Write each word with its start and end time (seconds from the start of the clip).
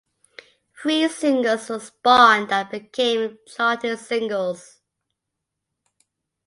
Three 0.81 1.07
singles 1.09 1.69
were 1.69 1.77
spawned 1.77 2.49
that 2.49 2.71
became 2.71 3.37
charting 3.45 3.97
singles. 3.97 4.79